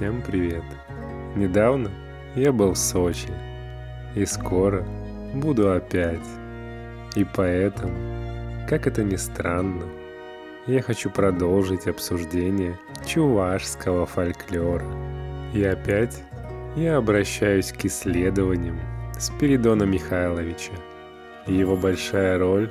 Всем 0.00 0.22
привет! 0.22 0.64
Недавно 1.36 1.90
я 2.34 2.54
был 2.54 2.72
в 2.72 2.78
Сочи 2.78 3.28
и 4.14 4.24
скоро 4.24 4.82
буду 5.34 5.70
опять. 5.70 6.26
И 7.16 7.26
поэтому, 7.36 7.92
как 8.66 8.86
это 8.86 9.04
ни 9.04 9.16
странно, 9.16 9.84
я 10.66 10.80
хочу 10.80 11.10
продолжить 11.10 11.86
обсуждение 11.86 12.78
чувашского 13.04 14.06
фольклора. 14.06 14.86
И 15.52 15.62
опять 15.62 16.22
я 16.76 16.96
обращаюсь 16.96 17.70
к 17.70 17.84
исследованиям 17.84 18.80
Спиридона 19.18 19.82
Михайловича. 19.82 20.72
Его 21.46 21.76
большая 21.76 22.38
роль 22.38 22.70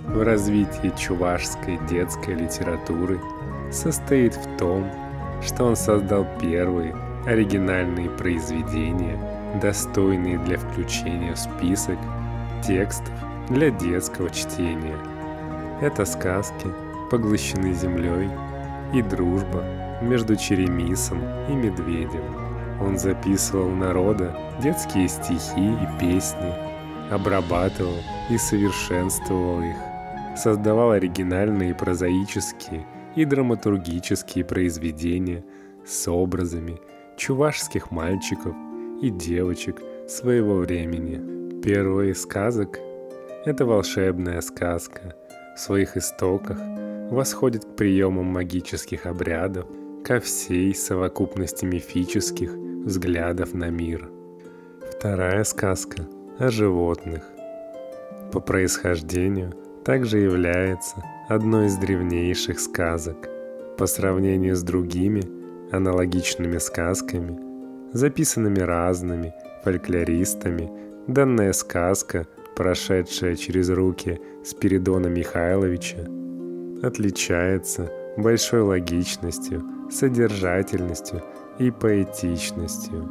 в 0.00 0.22
развитии 0.22 0.90
чувашской 0.96 1.78
детской 1.90 2.36
литературы 2.36 3.20
состоит 3.70 4.34
в 4.34 4.56
том, 4.56 4.90
что 5.42 5.64
он 5.64 5.76
создал 5.76 6.26
первые 6.40 6.94
оригинальные 7.26 8.10
произведения, 8.10 9.18
достойные 9.60 10.38
для 10.38 10.58
включения 10.58 11.34
в 11.34 11.38
список 11.38 11.98
текстов 12.66 13.14
для 13.48 13.70
детского 13.70 14.30
чтения. 14.30 14.96
Это 15.80 16.04
сказки 16.04 16.68
«Поглощены 17.10 17.72
землей» 17.72 18.30
и 18.94 19.02
«Дружба» 19.02 19.64
между 20.02 20.36
Черемисом 20.36 21.20
и 21.48 21.52
Медведем. 21.52 22.22
Он 22.80 22.98
записывал 22.98 23.68
народа 23.70 24.34
детские 24.62 25.08
стихи 25.08 25.72
и 25.72 26.00
песни, 26.00 26.54
обрабатывал 27.10 27.96
и 28.30 28.38
совершенствовал 28.38 29.60
их, 29.60 29.76
создавал 30.36 30.92
оригинальные 30.92 31.74
прозаические 31.74 32.86
и 33.16 33.24
драматургические 33.24 34.44
произведения 34.44 35.44
с 35.84 36.08
образами 36.08 36.78
чувашских 37.16 37.90
мальчиков 37.90 38.54
и 39.02 39.10
девочек 39.10 39.82
своего 40.08 40.56
времени. 40.56 41.60
Первая 41.62 42.08
из 42.08 42.22
сказок– 42.22 42.78
это 43.44 43.64
волшебная 43.64 44.40
сказка. 44.40 45.14
В 45.56 45.60
своих 45.60 45.96
истоках 45.96 46.58
восходит 47.10 47.64
к 47.64 47.76
приемам 47.76 48.26
магических 48.26 49.06
обрядов, 49.06 49.66
ко 50.04 50.20
всей 50.20 50.74
совокупности 50.74 51.64
мифических 51.64 52.52
взглядов 52.52 53.52
на 53.52 53.68
мир. 53.68 54.10
Вторая 54.90 55.44
сказка 55.44 56.06
о 56.38 56.48
животных. 56.48 57.22
По 58.32 58.40
происхождению 58.40 59.52
также 59.84 60.18
является 60.18 61.02
одной 61.30 61.66
из 61.66 61.76
древнейших 61.76 62.58
сказок. 62.58 63.28
По 63.78 63.86
сравнению 63.86 64.56
с 64.56 64.64
другими 64.64 65.22
аналогичными 65.70 66.58
сказками, 66.58 67.38
записанными 67.92 68.58
разными 68.58 69.32
фольклористами, 69.62 70.68
данная 71.06 71.52
сказка, 71.52 72.26
прошедшая 72.56 73.36
через 73.36 73.70
руки 73.70 74.20
Спиридона 74.44 75.06
Михайловича, 75.06 75.98
отличается 76.82 77.92
большой 78.16 78.62
логичностью, 78.62 79.62
содержательностью 79.88 81.22
и 81.60 81.70
поэтичностью. 81.70 83.08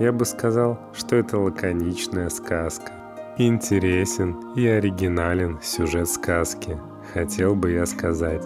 Я 0.00 0.10
бы 0.10 0.24
сказал, 0.24 0.80
что 0.92 1.14
это 1.14 1.38
лаконичная 1.38 2.28
сказка. 2.28 2.90
Интересен 3.38 4.36
и 4.56 4.66
оригинален 4.66 5.60
сюжет 5.62 6.08
сказки– 6.08 6.76
хотел 7.12 7.54
бы 7.54 7.72
я 7.72 7.86
сказать. 7.86 8.42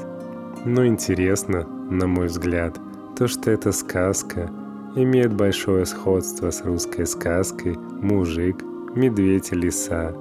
Но 0.64 0.86
интересно, 0.86 1.66
на 1.90 2.06
мой 2.06 2.26
взгляд, 2.26 2.78
то, 3.16 3.26
что 3.26 3.50
эта 3.50 3.72
сказка 3.72 4.50
имеет 4.94 5.32
большое 5.32 5.86
сходство 5.86 6.50
с 6.50 6.64
русской 6.64 7.06
сказкой 7.06 7.76
«Мужик, 7.76 8.62
медведь 8.94 9.52
и 9.52 9.54
лиса». 9.54 10.14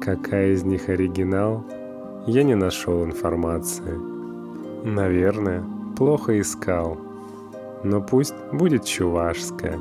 Какая 0.00 0.52
из 0.52 0.64
них 0.64 0.88
оригинал? 0.88 1.64
Я 2.26 2.42
не 2.42 2.54
нашел 2.54 3.04
информации. 3.04 3.98
Наверное, 4.84 5.62
плохо 5.96 6.38
искал. 6.40 6.98
Но 7.82 8.00
пусть 8.00 8.34
будет 8.52 8.84
чувашская. 8.84 9.78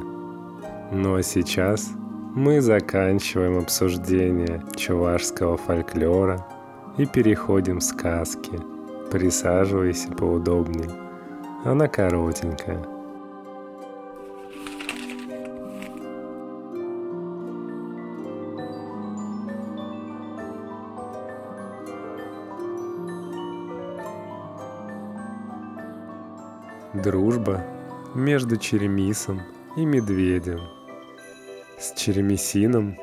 Ну 0.91 1.15
а 1.15 1.23
сейчас 1.23 1.91
мы 2.35 2.61
заканчиваем 2.61 3.57
обсуждение 3.57 4.63
чувашского 4.75 5.57
фольклора– 5.57 6.45
и 6.97 7.05
переходим 7.05 7.79
в 7.79 7.83
сказки. 7.83 8.59
Присаживайся 9.11 10.09
поудобнее. 10.09 10.89
Она 11.65 11.87
коротенькая. 11.87 12.83
Дружба 26.93 27.65
между 28.13 28.57
Черемисом 28.57 29.41
и 29.75 29.83
Медведем. 29.83 30.59
С 31.79 31.93
Черемисином 31.99 32.95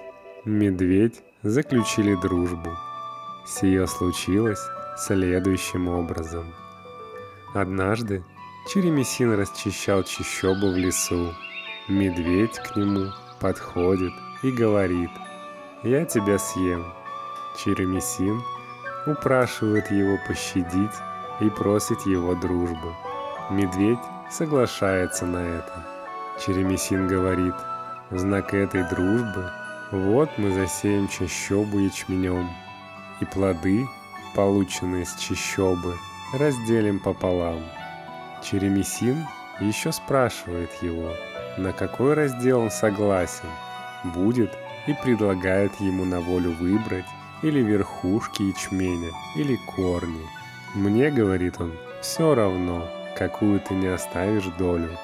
медведь 0.44 1.22
заключили 1.42 2.14
дружбу– 2.14 2.70
Сие 3.50 3.84
случилось 3.88 4.64
следующим 4.96 5.88
образом. 5.88 6.54
Однажды 7.52 8.22
Черемисин 8.68 9.34
расчищал 9.34 10.04
чищобу 10.04 10.70
в 10.70 10.76
лесу. 10.76 11.34
Медведь 11.88 12.60
к 12.60 12.76
нему 12.76 13.10
подходит 13.40 14.12
и 14.44 14.52
говорит 14.52 15.10
«Я 15.82 16.04
тебя 16.04 16.38
съем». 16.38 16.92
Черемисин 17.58 18.40
упрашивает 19.08 19.90
его 19.90 20.16
пощадить 20.28 20.94
и 21.40 21.50
просит 21.50 22.00
его 22.02 22.36
дружбу. 22.36 22.94
Медведь 23.50 23.98
соглашается 24.30 25.26
на 25.26 25.38
это. 25.38 25.84
Черемисин 26.38 27.08
говорит 27.08 27.56
«В 28.10 28.18
знак 28.18 28.54
этой 28.54 28.88
дружбы 28.88 29.50
вот 29.90 30.30
мы 30.36 30.54
засеем 30.54 31.08
чащобу 31.08 31.80
ячменем, 31.80 32.48
и 33.20 33.24
плоды, 33.24 33.86
полученные 34.34 35.04
с 35.04 35.14
чищобы, 35.16 35.96
разделим 36.32 36.98
пополам. 36.98 37.60
Черемисин 38.42 39.26
еще 39.60 39.92
спрашивает 39.92 40.70
его, 40.82 41.12
на 41.58 41.72
какой 41.72 42.14
раздел 42.14 42.60
он 42.60 42.70
согласен, 42.70 43.48
будет 44.04 44.56
и 44.86 44.94
предлагает 44.94 45.72
ему 45.80 46.04
на 46.04 46.20
волю 46.20 46.52
выбрать 46.52 47.04
или 47.42 47.60
верхушки 47.60 48.42
ячменя, 48.42 49.10
или 49.36 49.56
корни. 49.74 50.26
Мне, 50.74 51.10
говорит 51.10 51.60
он, 51.60 51.72
все 52.00 52.34
равно, 52.34 52.88
какую 53.16 53.60
ты 53.60 53.74
не 53.74 53.88
оставишь 53.88 54.46
долю. 54.58 54.96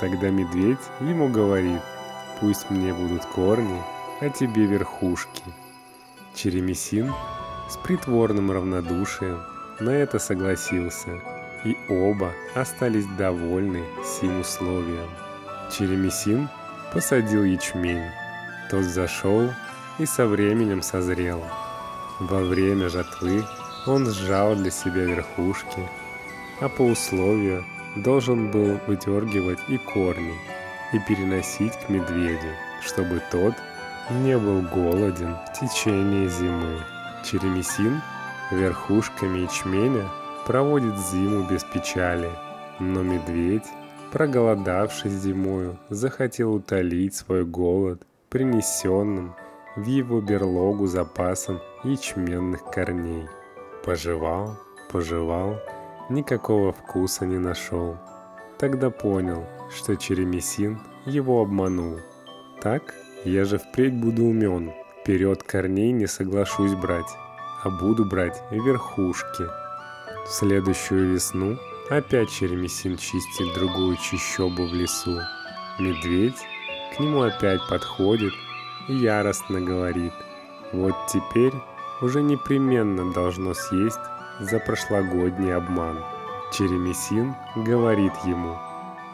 Тогда 0.00 0.30
медведь 0.30 0.78
ему 1.00 1.28
говорит, 1.28 1.80
пусть 2.40 2.68
мне 2.70 2.92
будут 2.92 3.24
корни, 3.26 3.80
а 4.20 4.28
тебе 4.28 4.66
верхушки– 4.66 5.42
Черемисин 6.42 7.12
с 7.68 7.76
притворным 7.76 8.50
равнодушием 8.50 9.42
на 9.78 9.90
это 9.90 10.18
согласился, 10.18 11.20
и 11.64 11.76
оба 11.88 12.32
остались 12.56 13.06
довольны 13.16 13.84
сим 14.04 14.40
условием. 14.40 15.08
Черемисин 15.70 16.48
посадил 16.92 17.44
ячмень, 17.44 18.10
тот 18.72 18.82
зашел 18.82 19.50
и 20.00 20.06
со 20.06 20.26
временем 20.26 20.82
созрел. 20.82 21.44
Во 22.18 22.40
время 22.40 22.88
жатвы 22.88 23.44
он 23.86 24.10
сжал 24.10 24.56
для 24.56 24.72
себя 24.72 25.04
верхушки, 25.04 25.88
а 26.60 26.68
по 26.68 26.82
условию 26.82 27.64
должен 27.94 28.50
был 28.50 28.80
выдергивать 28.88 29.60
и 29.68 29.78
корни 29.78 30.34
и 30.92 30.98
переносить 31.06 31.74
к 31.86 31.88
медведю, 31.88 32.50
чтобы 32.82 33.22
тот– 33.30 33.54
не 34.12 34.38
был 34.38 34.62
голоден 34.62 35.36
в 35.46 35.52
течение 35.58 36.28
зимы. 36.28 36.78
Черемисин 37.24 38.00
верхушками 38.50 39.40
ячменя 39.40 40.08
проводит 40.46 40.98
зиму 40.98 41.46
без 41.48 41.64
печали, 41.64 42.30
но 42.78 43.02
медведь, 43.02 43.66
проголодавшись 44.10 45.12
зимою, 45.12 45.78
захотел 45.88 46.54
утолить 46.54 47.14
свой 47.14 47.44
голод 47.44 48.02
принесенным 48.28 49.34
в 49.76 49.86
его 49.86 50.20
берлогу 50.20 50.86
запасом 50.86 51.60
ячменных 51.84 52.64
корней. 52.70 53.26
Пожевал, 53.84 54.58
пожевал, 54.90 55.58
никакого 56.10 56.72
вкуса 56.72 57.24
не 57.26 57.38
нашел. 57.38 57.96
Тогда 58.58 58.90
понял, 58.90 59.44
что 59.74 59.96
Черемисин 59.96 60.78
его 61.06 61.40
обманул. 61.40 61.98
Так 62.60 62.94
я 63.24 63.44
же 63.44 63.58
впредь 63.58 63.94
буду 63.94 64.24
умен, 64.24 64.72
вперед 65.00 65.42
корней 65.42 65.92
не 65.92 66.06
соглашусь 66.06 66.74
брать, 66.74 67.10
а 67.62 67.70
буду 67.70 68.04
брать 68.04 68.42
верхушки. 68.50 69.44
В 70.26 70.30
следующую 70.30 71.12
весну 71.12 71.58
Опять 71.92 72.30
Черемисин 72.30 72.96
чистит 72.96 73.52
другую 73.54 73.96
чищобу 73.96 74.66
в 74.66 74.72
лесу. 74.72 75.20
Медведь 75.78 76.38
к 76.96 77.00
нему 77.00 77.20
опять 77.22 77.60
подходит 77.68 78.32
и 78.88 78.94
яростно 78.94 79.60
говорит. 79.60 80.14
Вот 80.72 80.94
теперь 81.08 81.52
уже 82.00 82.22
непременно 82.22 83.12
должно 83.12 83.52
съесть 83.52 84.00
за 84.40 84.58
прошлогодний 84.60 85.54
обман. 85.54 85.98
Черемисин 86.52 87.34
говорит 87.56 88.14
ему, 88.24 88.56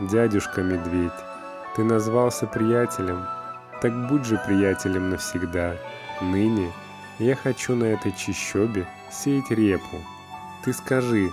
«Дядюшка 0.01 0.63
Медведь, 0.63 1.11
ты 1.75 1.83
назвался 1.83 2.47
приятелем, 2.47 3.27
так 3.81 4.09
будь 4.09 4.25
же 4.25 4.41
приятелем 4.45 5.11
навсегда. 5.11 5.77
Ныне 6.21 6.73
я 7.19 7.37
хочу 7.37 7.75
на 7.75 7.85
этой 7.85 8.13
чищобе 8.13 8.87
сеять 9.11 9.51
репу. 9.51 9.99
Ты 10.65 10.73
скажи, 10.73 11.31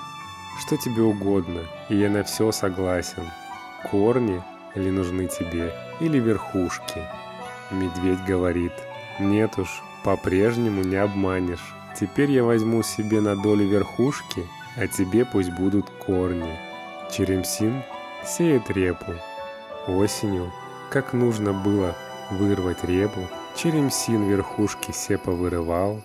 что 0.60 0.78
тебе 0.78 1.02
угодно, 1.02 1.62
и 1.90 1.96
я 1.96 2.10
на 2.10 2.24
все 2.24 2.52
согласен. 2.52 3.24
Корни 3.90 4.42
ли 4.76 4.92
нужны 4.92 5.28
тебе, 5.28 5.74
или 6.00 6.20
верхушки? 6.20 7.02
Медведь 7.72 8.24
говорит, 8.26 8.74
нет 9.20 9.58
уж, 9.58 9.82
по-прежнему 10.04 10.84
не 10.84 10.98
обманешь. 10.98 11.74
Теперь 12.00 12.32
я 12.32 12.44
возьму 12.44 12.84
себе 12.84 13.22
на 13.22 13.36
долю 13.36 13.66
верхушки, 13.68 14.46
а 14.76 14.88
тебе 14.88 15.26
пусть 15.26 15.52
будут 15.52 15.90
корни. 15.90 16.60
Черемсин 17.12 17.82
сеет 18.26 18.70
репу. 18.70 19.14
Осенью, 19.88 20.52
как 20.90 21.14
нужно 21.14 21.54
было 21.54 21.96
вырвать 22.32 22.84
репу, 22.84 23.28
Черемсин 23.56 24.28
верхушки 24.30 24.92
все 24.92 25.18
повырывал, 25.18 26.02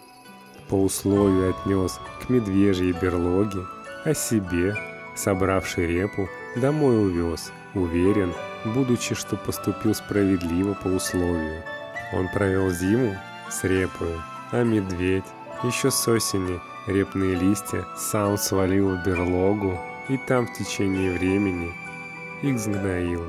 по 0.68 0.74
условию 0.74 1.50
отнес 1.50 2.00
к 2.22 2.28
медвежьей 2.28 2.92
берлоге, 2.92 3.64
а 4.04 4.14
себе, 4.14 4.76
собравший 5.16 5.86
репу, 5.86 6.28
домой 6.56 7.06
увез, 7.06 7.52
уверен, 7.74 8.32
будучи, 8.64 9.14
что 9.14 9.36
поступил 9.36 9.94
справедливо 9.94 10.74
по 10.74 10.88
условию. 10.88 11.62
Он 12.12 12.28
провел 12.28 12.70
зиму 12.70 13.16
с 13.50 13.64
репою, 13.64 14.22
а 14.52 14.62
медведь 14.62 15.24
еще 15.62 15.90
с 15.90 16.08
осени 16.08 16.60
репные 16.86 17.34
листья 17.34 17.84
сам 17.96 18.38
свалил 18.38 18.96
в 18.96 19.04
берлогу 19.04 19.78
и 20.08 20.16
там 20.16 20.46
в 20.46 20.52
течение 20.54 21.12
времени 21.12 21.72
их 22.42 22.58
сгноил. 22.58 23.24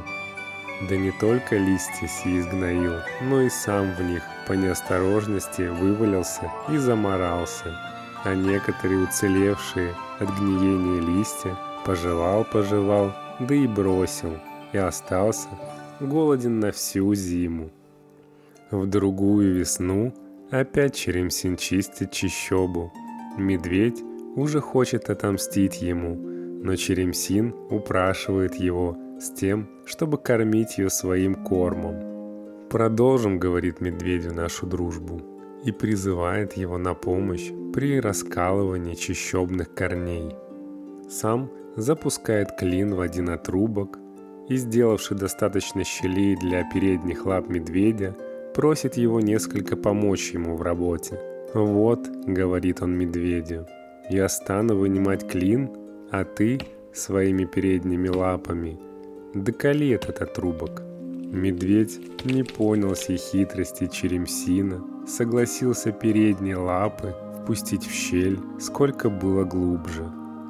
Да 0.90 0.98
не 0.98 1.12
только 1.12 1.58
листья 1.58 2.08
сии 2.08 2.42
сгноил, 2.42 2.96
но 3.22 3.42
и 3.42 3.50
сам 3.50 3.94
в 3.94 4.02
них 4.02 4.24
по 4.48 4.54
неосторожности 4.54 5.64
вывалился 5.64 6.52
и 6.70 6.78
заморался, 6.78 7.78
а 8.24 8.34
некоторые 8.34 9.04
уцелевшие 9.04 9.94
от 10.20 10.30
гниения 10.40 11.02
листья 11.02 11.56
пожевал-пожевал, 11.86 13.14
да 13.40 13.54
и 13.54 13.68
бросил, 13.68 14.38
и 14.74 14.78
остался 14.78 15.50
голоден 16.00 16.60
на 16.60 16.72
всю 16.72 17.14
зиму. 17.14 17.70
В 18.72 18.88
другую 18.88 19.54
весну 19.54 20.14
опять 20.50 20.96
Черемсин 20.96 21.58
чистит 21.58 22.12
чищобу. 22.12 22.92
Медведь 23.38 24.02
уже 24.36 24.62
хочет 24.62 25.10
отомстить 25.10 25.82
ему, 25.82 26.16
но 26.16 26.76
Черемсин 26.76 27.54
упрашивает 27.70 28.56
его 28.56 28.98
с 29.22 29.30
тем, 29.30 29.70
чтобы 29.86 30.18
кормить 30.18 30.78
ее 30.80 30.90
своим 30.90 31.36
кормом. 31.36 32.68
«Продолжим,— 32.70 33.38
говорит 33.40 33.80
медведю,— 33.80 34.34
нашу 34.36 34.66
дружбу» 34.66 35.22
и 35.64 35.72
призывает 35.72 36.54
его 36.54 36.80
на 36.80 36.96
помощь 36.96 37.52
при 37.72 38.00
раскалывании 38.02 38.96
чищобных 38.96 39.76
корней. 39.76 40.36
Сам 41.08 41.52
запускает 41.76 42.58
клин 42.58 42.96
в 42.96 43.02
один 43.02 43.30
отрубок 43.30 44.00
и, 44.50 44.56
сделавший 44.56 45.18
достаточно 45.18 45.84
щелей 45.84 46.36
для 46.36 46.64
передних 46.72 47.28
лап 47.28 47.48
медведя, 47.48 48.16
просит 48.56 48.98
его 48.98 49.22
несколько 49.22 49.76
помочь 49.76 50.32
ему 50.32 50.56
в 50.56 50.64
работе. 50.64 51.20
«Вот»,— 51.54 52.10
говорит 52.26 52.82
он 52.82 52.98
медведю,— 52.98 53.68
«я 54.10 54.28
стану 54.30 54.76
вынимать 54.76 55.30
клин, 55.30 55.70
а 56.10 56.24
ты 56.24 56.60
своими 56.92 57.46
передними 57.46 58.10
лапами 58.10 58.80
доколи 59.34 59.90
этот 59.90 60.22
отрубок». 60.22 60.82
Медведь 61.32 62.26
не 62.26 62.44
понял 62.44 62.94
сей 62.96 63.18
хитрости 63.18 63.88
Черемсина, 63.88 64.84
согласился 65.08 65.94
передние 65.94 66.58
лапы 66.58 67.16
впустить 67.42 67.86
в 67.88 67.92
щель, 67.92 68.40
сколько 68.60 69.10
было 69.10 69.46
глубже, 69.46 70.04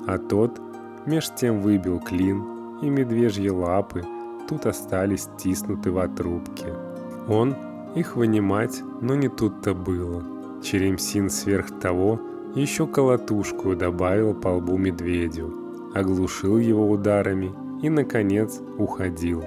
а 0.08 0.18
тот 0.18 0.60
меж 1.06 1.30
тем 1.36 1.62
выбил 1.62 2.00
клин, 2.00 2.44
и 2.82 2.90
медвежьи 2.90 3.50
лапы 3.50 4.04
тут 4.50 4.66
остались 4.66 5.30
стиснуты 5.38 5.92
в 5.92 6.00
отрубке. 6.00 6.74
Он 7.28 7.56
их 7.96 8.16
вынимать, 8.16 8.82
но 9.02 9.16
не 9.16 9.30
тут-то 9.30 9.74
было. 9.74 10.24
Черемсин 10.64 11.30
сверх 11.30 11.80
того 11.80 12.20
еще 12.56 12.88
колотушку 12.88 13.76
добавил 13.76 14.34
по 14.34 14.50
лбу 14.50 14.78
медведю, 14.78 15.54
оглушил 15.94 16.58
его 16.58 16.90
ударами 16.90 17.52
и, 17.82 17.90
наконец, 17.90 18.60
уходил. 18.78 19.44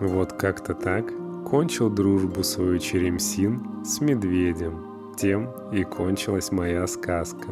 Вот 0.00 0.32
как-то 0.32 0.74
так 0.74 1.12
кончил 1.46 1.90
дружбу 1.90 2.42
свою 2.42 2.78
Черемсин 2.78 3.84
с 3.84 4.00
медведем. 4.00 5.14
Тем 5.16 5.50
и 5.72 5.84
кончилась 5.84 6.52
моя 6.52 6.86
сказка. 6.86 7.48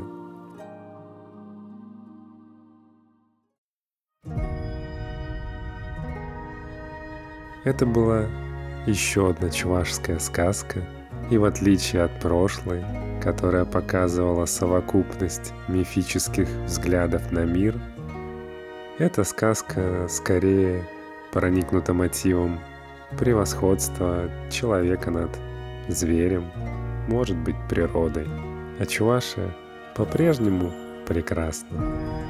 Это 7.64 7.86
была 7.86 8.26
еще 8.86 9.30
одна 9.30 9.48
чувашская 9.48 10.18
сказка, 10.18 10.82
и 11.30 11.38
в 11.38 11.44
отличие 11.44 12.02
от 12.02 12.20
прошлой, 12.20 12.84
которая 13.22 13.64
показывала 13.64 14.44
совокупность 14.44 15.54
мифических 15.68 16.46
взглядов 16.66 17.32
на 17.32 17.46
мир, 17.46 17.80
эта 18.98 19.24
сказка 19.24 20.06
скорее 20.08 20.84
проникнута 21.32 21.92
мотивом 21.92 22.60
превосходства 23.18 24.30
человека 24.50 25.10
над 25.10 25.30
зверем, 25.88 26.50
может 27.08 27.36
быть 27.36 27.56
природой. 27.68 28.28
А 28.78 28.86
Чувашия 28.86 29.54
по-прежнему 29.96 30.72
прекрасна. 31.06 32.23